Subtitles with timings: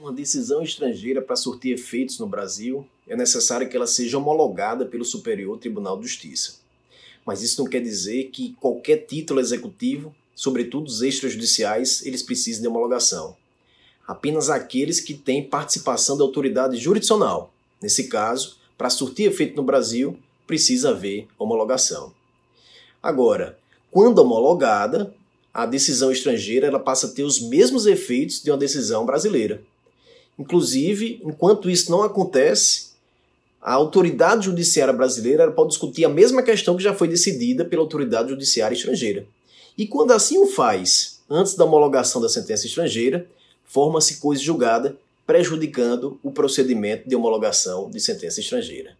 [0.00, 5.04] Uma decisão estrangeira para surtir efeitos no Brasil é necessário que ela seja homologada pelo
[5.04, 6.54] Superior Tribunal de Justiça.
[7.22, 12.68] Mas isso não quer dizer que qualquer título executivo, sobretudo os extrajudiciais, eles precisem de
[12.68, 13.36] homologação.
[14.08, 17.52] Apenas aqueles que têm participação da autoridade jurisdicional.
[17.78, 22.14] Nesse caso, para surtir efeito no Brasil, precisa haver homologação.
[23.02, 23.58] Agora,
[23.90, 25.14] quando homologada,
[25.52, 29.62] a decisão estrangeira ela passa a ter os mesmos efeitos de uma decisão brasileira.
[30.40, 32.92] Inclusive, enquanto isso não acontece,
[33.60, 38.30] a autoridade judiciária brasileira pode discutir a mesma questão que já foi decidida pela autoridade
[38.30, 39.26] judiciária estrangeira.
[39.76, 43.26] E quando assim o faz, antes da homologação da sentença estrangeira,
[43.66, 48.96] forma-se coisa julgada, prejudicando o procedimento de homologação de sentença estrangeira.